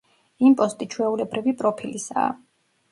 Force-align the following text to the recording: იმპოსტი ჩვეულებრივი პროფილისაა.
იმპოსტი 0.49 0.89
ჩვეულებრივი 0.95 1.57
პროფილისაა. 1.61 2.35